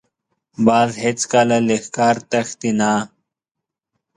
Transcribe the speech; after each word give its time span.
باز 0.65 0.91
هېڅکله 1.03 1.57
له 1.67 1.75
ښکار 1.83 2.15
تښتي 2.29 2.71
نه 2.79 2.91